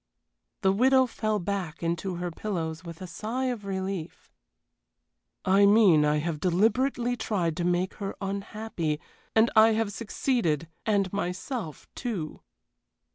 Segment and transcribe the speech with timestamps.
[0.61, 4.31] The widow fell back into her pillows with a sigh of relief.
[5.45, 8.99] "I mean I have deliberately tried to make her unhappy,
[9.35, 12.41] and I have succeeded and myself, too."